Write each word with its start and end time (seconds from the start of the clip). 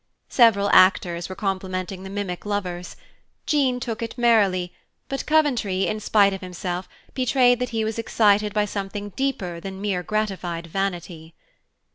Several 0.29 0.67
actors 0.73 1.29
were 1.29 1.35
complimenting 1.35 2.01
the 2.01 2.09
mimic 2.09 2.43
lovers. 2.43 2.95
Jean 3.45 3.79
took 3.79 4.01
it 4.01 4.17
merrily, 4.17 4.73
but 5.09 5.27
Coventry, 5.27 5.85
in 5.85 5.99
spite 5.99 6.33
of 6.33 6.41
himself, 6.41 6.89
betrayed 7.13 7.59
that 7.59 7.69
he 7.69 7.85
was 7.85 7.99
excited 7.99 8.51
by 8.51 8.65
something 8.65 9.09
deeper 9.09 9.59
than 9.59 9.79
mere 9.79 10.01
gratified 10.01 10.65
vanity. 10.65 11.35